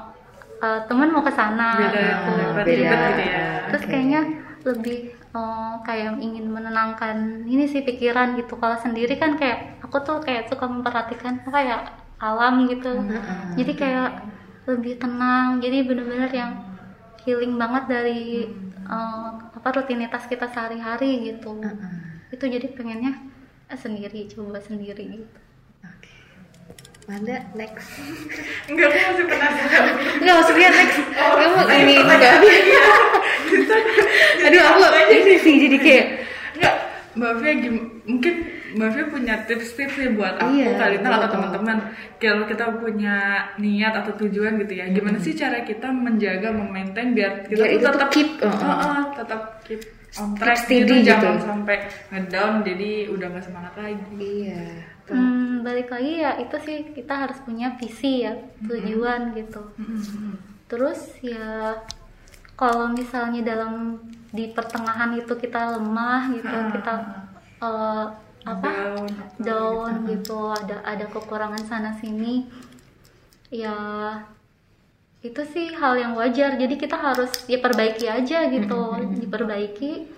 [0.60, 2.30] eh, teman mau ke sana Beda, gitu.
[2.30, 2.78] pendapat beda.
[2.78, 3.42] ribet gitu ya.
[3.66, 3.90] terus Oke.
[3.90, 4.20] kayaknya
[4.62, 4.98] lebih
[5.36, 7.16] eh, kayak ingin menenangkan
[7.52, 11.78] ini sih pikiran gitu kalau sendiri kan kayak aku tuh kayak suka memperhatikan apa ya
[12.26, 13.22] alam gitu Heeh.
[13.58, 14.08] jadi kayak
[14.70, 16.52] lebih tenang jadi bener-bener yang
[17.24, 18.20] healing banget dari
[18.94, 21.90] eh, apa rutinitas kita sehari-hari gitu Heeh.
[22.34, 23.12] itu jadi pengennya
[23.72, 25.41] eh, sendiri coba sendiri gitu.
[27.10, 27.88] Manda next.
[28.70, 29.84] Enggak, aku masih penasaran.
[30.22, 30.98] Enggak maksudnya next.
[31.10, 32.84] Kamu ini Mbak Fia.
[34.46, 36.06] Aduh aku ini sih jadi kayak
[36.58, 36.74] Enggak,
[37.18, 37.52] Mbak Fia
[38.06, 38.34] mungkin
[38.72, 41.32] Mbak Fia punya tips-tips nih buat aku Iya, kali ini atau betul.
[41.36, 41.76] teman-teman
[42.16, 43.16] kalau kita punya
[43.60, 48.08] niat atau tujuan gitu ya gimana sih cara kita menjaga memaintain biar kita Biar tetap
[48.08, 48.56] keep, uh-uh.
[48.56, 51.08] uh-uh, tetap keep steady gitu, gitu.
[51.08, 54.04] jangan sampai ngedown jadi udah nggak semangat lagi.
[54.20, 54.64] Iya.
[55.08, 59.62] Hmm, balik lagi ya itu sih kita harus punya visi ya tujuan gitu.
[60.68, 61.80] Terus ya
[62.54, 63.98] kalau misalnya dalam
[64.30, 66.94] di pertengahan itu kita lemah gitu kita
[67.64, 68.06] eh,
[68.42, 68.68] apa?
[68.68, 69.08] Down
[69.40, 70.52] down gitu.
[70.52, 72.46] Ada ada kekurangan sana sini
[73.52, 73.76] ya
[75.22, 76.58] itu sih hal yang wajar.
[76.58, 78.82] Jadi kita harus ya perbaiki aja gitu.
[79.22, 80.10] Diperbaiki.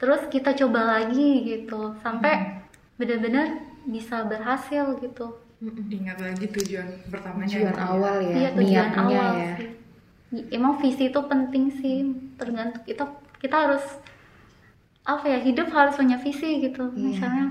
[0.00, 1.92] Terus kita coba lagi gitu.
[2.00, 2.64] Sampai
[2.96, 5.36] benar-benar bisa berhasil gitu.
[5.88, 7.84] Ingat lagi tujuan pertamanya Tujuan ya.
[7.88, 9.52] awal ya, iya tujuan niatnya awal ya.
[9.56, 9.68] sih.
[10.52, 11.96] Emang visi itu penting sih.
[12.36, 13.04] Tergantung kita
[13.40, 13.84] kita harus
[15.06, 16.90] apa ya hidup harus punya visi gitu.
[16.92, 16.98] Iya.
[16.98, 17.44] misalnya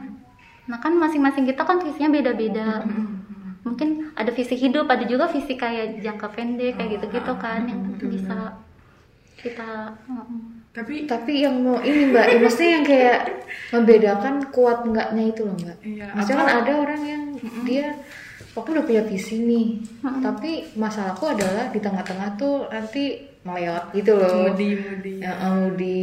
[0.66, 2.82] nah kan masing-masing kita kan visinya beda-beda
[3.66, 8.62] mungkin ada visi hidup ada juga visi kayak jangka pendek kayak gitu-gitu kan yang bisa
[9.36, 9.98] kita
[10.76, 13.20] tapi Tapi yang mau ini Mbak, ya, maksudnya yang kayak
[13.72, 15.78] membedakan kuat enggaknya itu loh Mbak.
[15.88, 17.24] Iya, Maksudnya kan ada orang yang
[17.64, 17.96] dia
[18.52, 19.68] aku udah punya visi nih,
[20.20, 24.52] tapi masalahku adalah di tengah-tengah tuh nanti melewat gitu loh.
[24.52, 25.96] mudi mudi Ya, eh, di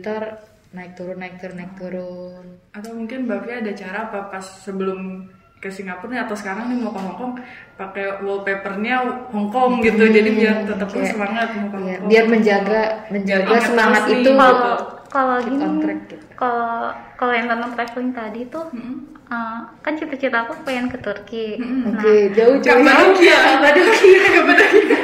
[0.00, 0.40] ntar
[0.72, 2.44] naik turun naik turun naik turun.
[2.72, 6.78] atau mungkin Mbak Fia ada cara apa pas sebelum ke Singapura nih atau sekarang nih
[6.78, 7.32] mau ke Hong Kong
[7.74, 8.96] pakai wallpapernya
[9.28, 10.04] Hong Kong gitu.
[10.04, 13.64] Jadi biar tetap Hmm, Kayak- semangat mau ke Hong Iya, Kong biar menjaga menjaga ingat
[13.64, 14.14] semangat itu.
[14.18, 14.30] gitu.
[14.32, 14.76] kalau
[15.08, 16.16] kalau gini gitu.
[16.34, 18.96] kalau kalau yang tentang traveling tadi tuh Mm-mm.
[19.26, 21.56] uh, kan cita-cita aku pengen ke Turki.
[21.56, 22.76] Nah Oke, jauh jauh.
[22.78, 24.98] Kapadokia Kapadokia Kapadokia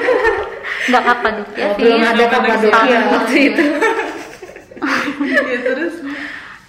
[0.83, 1.81] nggak Kapadokia Oh, sih.
[1.81, 3.65] belum ada Kapadokia waktu itu.
[5.49, 5.95] ya terus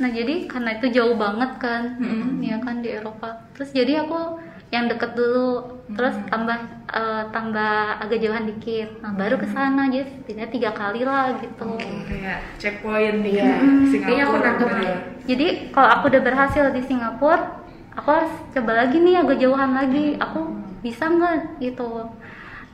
[0.04, 1.96] Nah jadi karena itu jauh banget kan,
[2.44, 3.39] ya kan di Eropa.
[3.56, 4.36] Terus jadi aku
[4.68, 5.63] yang deket dulu,
[5.94, 6.60] terus tambah
[6.92, 9.00] eh, tambah agak jauhan dikit.
[9.00, 11.80] Nah baru ke sana jadi setidaknya tiga kali lah gitu.
[12.04, 13.54] kayak checkpoint nih Iya.
[13.88, 14.84] Singapura aku nangkep gitu.
[14.84, 14.96] ya.
[15.24, 17.63] Jadi kalau aku udah berhasil di Singapura,
[17.96, 20.20] aku harus coba lagi nih agak jauhan lagi.
[20.20, 20.39] Aku
[20.84, 22.12] bisa nggak gitu.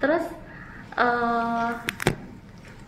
[0.01, 0.25] Terus
[0.97, 1.69] eh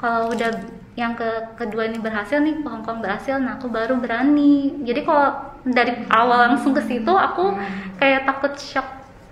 [0.02, 0.50] kalau udah
[0.98, 4.82] yang ke kedua ini berhasil nih ke Hong Kong berhasil, nah aku baru berani.
[4.84, 5.30] Jadi kalau
[5.64, 7.54] dari awal langsung ke situ aku
[7.96, 8.90] kayak takut shock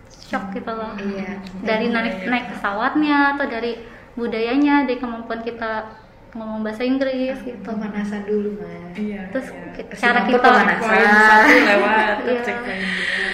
[0.08, 0.94] shock gitu loh.
[0.96, 1.42] Iya.
[1.66, 3.82] Dari naik naik pesawatnya atau dari
[4.14, 5.90] budayanya, dari kemampuan kita
[6.32, 7.66] ngomong bahasa Inggris gitu.
[7.66, 8.94] Pemanasan dulu, Mas.
[8.96, 9.84] iya Terus iya.
[9.98, 11.44] cara kita pemanasan.
[11.66, 12.56] lewat Iya.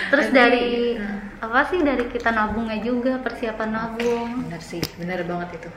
[0.06, 0.96] terus dari
[1.42, 5.70] apa sih dari kita nabungnya juga persiapan nabung bener sih bener banget itu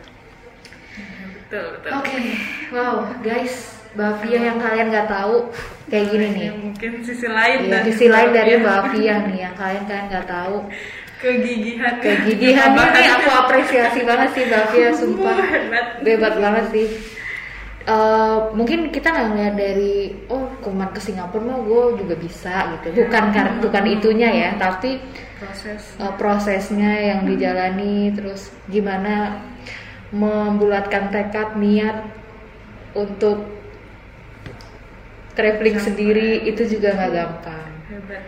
[1.49, 1.91] betul betul.
[1.97, 2.19] Oke
[2.71, 5.49] wow guys Bavia yang kalian nggak tahu
[5.89, 6.45] kayak gini nih.
[6.45, 10.29] Ya, mungkin sisi lain Iya, dari sisi lain dari Bavia nih yang kalian kalian nggak
[10.29, 10.57] tahu.
[11.19, 11.95] Kegigihan.
[11.99, 15.35] Kegigihannya nih aku apresiasi banget sih Bavia sumpah.
[16.05, 16.87] hebat banget sih.
[17.89, 23.01] Eh, mungkin kita nggak ngeliat dari oh kemarin ke Singapura mah gue juga bisa gitu.
[23.03, 25.01] Bukan karena bukan itunya ya tapi
[25.41, 25.97] proses.
[25.97, 29.41] eh, prosesnya yang dijalani terus gimana
[30.09, 32.09] membulatkan tekad niat
[32.97, 33.45] untuk
[35.37, 37.71] traveling sendiri itu juga nggak gampang.
[37.93, 38.23] Hebat.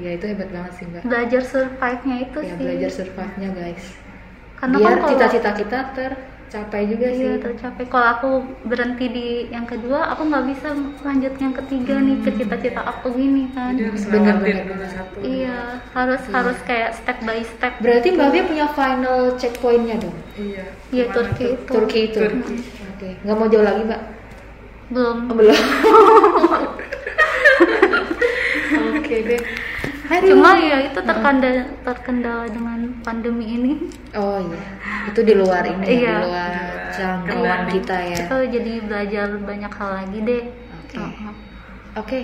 [0.00, 1.02] Ya itu hebat banget sih mbak.
[1.04, 2.56] Belajar survive-nya itu ya sih.
[2.60, 3.86] belajar survive-nya guys.
[4.56, 5.78] Karena biar kan kalau cita-cita kita
[6.52, 7.40] tercapai juga iya sih.
[7.40, 7.84] tercapai.
[7.88, 8.30] Kalau aku
[8.68, 10.68] berhenti di yang kedua aku nggak bisa
[11.00, 13.72] lanjut yang ketiga nih ke cita-cita aku gini kan.
[13.72, 14.90] Jadi harus Bener, lewatin bener, dulu bener.
[14.92, 15.16] satu.
[15.24, 15.58] Iya
[15.96, 17.72] harus harus kayak step by step.
[17.80, 20.16] Berarti mbak Fia punya final checkpointnya dong?
[20.36, 20.64] Iya.
[20.92, 21.72] Iya, Turki itu.
[21.72, 22.20] Turki itu.
[22.20, 22.56] Turki.
[22.60, 23.08] oke.
[23.24, 24.02] Nggak mau jauh lagi mbak?
[24.92, 25.16] Belum.
[25.32, 25.56] Oh, belum.
[29.00, 29.40] Oke deh
[30.12, 30.36] Aduh.
[30.36, 33.72] cuma ya itu terkendala terkendala dengan pandemi ini
[34.12, 34.62] oh iya
[35.08, 36.12] itu di luar ini ya, Iya.
[36.12, 36.52] di luar
[36.92, 40.42] jangkauan kita ya kita jadi belajar banyak hal lagi deh
[40.84, 40.96] Oke.
[41.00, 41.32] Heeh.
[41.96, 42.20] oke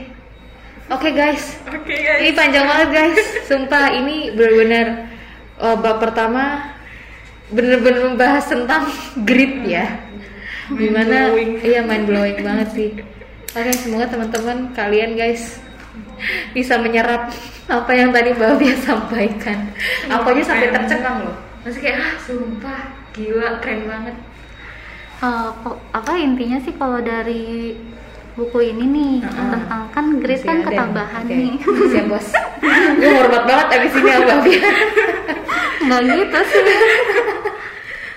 [0.93, 4.87] oke guys oke guys Ini panjang banget guys, sumpah ini benar-benar
[5.57, 6.77] oh, bab pertama
[7.49, 8.93] bener-bener membahas tentang
[9.25, 9.89] grit ya.
[10.69, 11.33] Gimana?
[11.65, 12.91] Iya mind blowing banget sih.
[13.57, 15.57] Oke semoga teman-teman kalian guys
[16.51, 17.31] bisa menyerap
[17.67, 19.71] apa yang tadi Mbak Bia sampaikan.
[20.09, 21.37] Aku aja sampai tercengang loh.
[21.63, 22.81] Masih kayak ah sumpah
[23.13, 24.17] gila keren banget.
[25.63, 27.75] Po- apa intinya sih kalau dari
[28.39, 29.51] buku ini nih Heeh.
[29.51, 31.35] tentang kan grit Masih kan ketambahan Oke.
[31.35, 31.55] nih
[31.91, 32.29] Siap bos.
[32.97, 34.63] Gue hormat banget abis ini sama Bia.
[35.89, 36.63] nggak gitu sih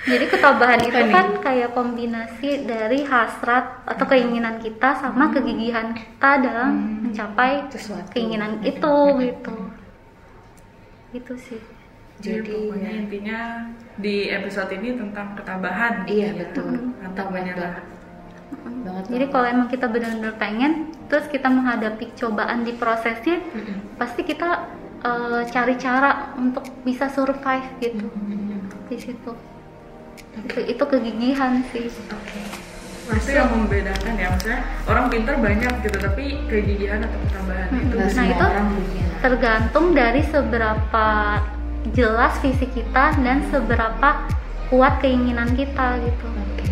[0.04, 1.14] jadi ketambahan Apa itu nih?
[1.14, 6.72] kan kayak kombinasi dari hasrat atau keinginan kita sama kegigihan kita dalam
[7.04, 8.10] mencapai Sesuatu.
[8.10, 9.54] keinginan itu gitu
[11.12, 11.60] itu sih
[12.18, 13.00] jadi Jadi pokoknya ya.
[13.00, 13.40] intinya
[13.96, 16.38] di episode ini tentang ketabahan Iya Ya.
[16.40, 16.70] betul.
[16.96, 17.86] Mantap Banget menyerah banget.
[18.82, 19.04] Banget.
[19.04, 19.30] jadi banget.
[19.32, 20.72] kalau emang kita benar-benar pengen
[21.08, 23.98] terus kita menghadapi cobaan di prosesnya Mm-mm.
[23.98, 24.50] pasti kita
[25.02, 28.06] eh, cari cara untuk bisa survive gitu
[28.88, 29.32] di situ
[30.34, 32.40] itu, itu kegigihan sih Oke.
[33.12, 37.82] itu yang membedakan ya maksudnya orang pintar banyak gitu tapi kegigihan atau ketabahan Hmm.
[37.82, 39.06] itu Nah, itu orang punya.
[39.20, 41.08] tergantung dari seberapa
[41.92, 44.10] jelas visi kita dan seberapa
[44.68, 46.68] kuat keinginan kita gitu Oke.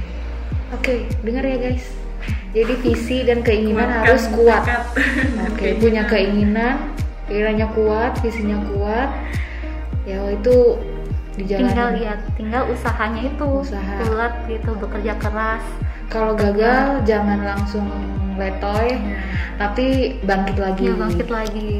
[0.72, 1.88] Oke, dengar ya guys.
[2.50, 4.64] Jadi visi dan keinginan Kuatkan harus kuat.
[5.50, 6.94] Oke, punya keinginan,
[7.26, 9.10] keinginannya kuat, visinya kuat.
[10.04, 10.78] Ya itu
[11.40, 11.64] dijalani.
[11.66, 13.96] tinggal lihat tinggal usahanya itu Usaha.
[14.02, 15.64] bulat gitu bekerja keras
[16.08, 17.86] Kalau gagal jangan langsung
[18.34, 19.22] letoy, Iya.
[19.58, 19.86] tapi
[20.20, 20.84] bangkit lagi.
[20.84, 21.72] ya bangkit lagi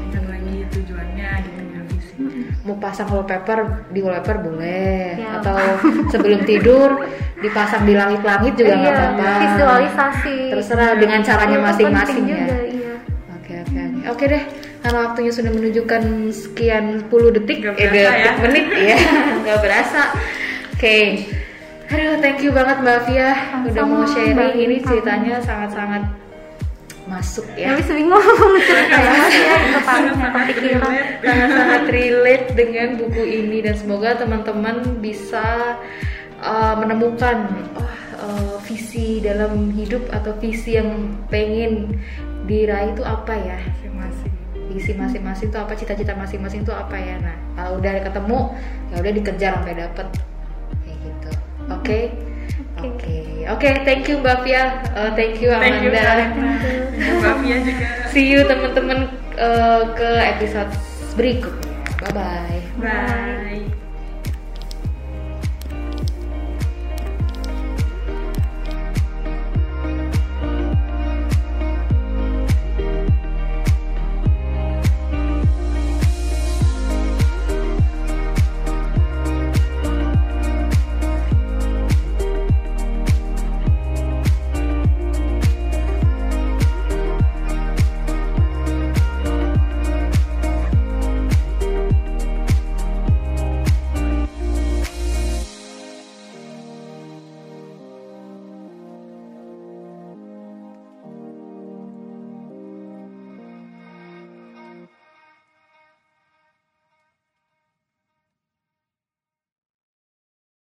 [0.00, 2.14] ingat lagi tujuannya gitu ya visi
[2.62, 5.36] Mau pasang wallpaper di wallpaper boleh, Ya.
[5.36, 5.58] atau
[6.08, 7.04] sebelum tidur
[7.36, 9.30] dipasang di langit-langit juga nggak iya, apa-apa.
[9.44, 12.36] visualisasi Terserah dengan caranya Itu masing-masing ya.
[12.64, 12.92] iya.
[13.36, 14.44] Oke oke oke deh
[14.86, 18.38] karena waktunya sudah menunjukkan sekian puluh detik Nggak eh, berasa detik ya.
[18.46, 18.98] menit ya
[19.42, 20.02] nggak berasa.
[20.78, 20.98] Oke.
[21.90, 23.34] Aduh thank you banget mbak Fia
[23.66, 24.38] udah Sama-sama, mau sharing.
[24.38, 26.02] Mbak ini ceritanya sangat sangat
[27.10, 27.74] masuk ya.
[27.74, 28.22] Habis bingung
[28.62, 35.02] ceritanya ya itu paling yang kepikiran sangat sangat relate dengan buku ini dan semoga teman-teman
[35.02, 35.78] bisa
[36.46, 37.90] uh, menemukan oh,
[38.22, 41.98] uh, visi dalam hidup atau visi yang pengen
[42.46, 43.58] diraih itu apa ya?
[43.82, 44.35] Masing-masing
[44.70, 47.16] visi masing-masing itu apa cita-cita masing-masing itu apa ya?
[47.22, 48.38] Nah kalau udah ketemu
[48.92, 50.06] ya udah dikejar sampai dapet.
[50.82, 51.30] Kayak gitu.
[51.70, 52.00] Oke?
[52.82, 53.16] Oke.
[53.50, 53.68] Oke.
[53.86, 54.82] Thank you mbak Fia.
[54.92, 56.02] Uh, thank you thank you Amanda.
[56.02, 56.46] Kak
[56.96, 57.86] Ya, Mbak Fia juga.
[58.10, 60.70] See you teman-teman uh, ke episode
[61.14, 61.74] berikutnya.
[61.96, 63.55] Bye bye bye